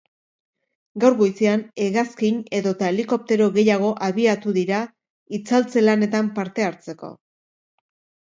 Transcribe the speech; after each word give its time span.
Gaur 1.01 1.15
goizean 1.17 1.59
hegazkin 1.87 2.39
edota 2.59 2.87
helikoptero 2.93 3.49
gehiago 3.59 3.91
abiatu 4.07 4.55
dira 4.57 4.79
itzaltze 5.41 5.83
lanetan 5.89 6.31
parte 6.39 6.67
hartzeko. 6.69 7.11